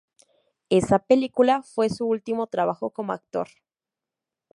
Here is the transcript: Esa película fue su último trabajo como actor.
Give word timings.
Esa 0.71 0.97
película 0.97 1.61
fue 1.61 1.91
su 1.91 2.07
último 2.07 2.47
trabajo 2.47 2.89
como 2.89 3.13
actor. 3.13 3.49